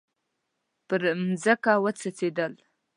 [0.87, 2.53] پر مځکه وڅڅیدل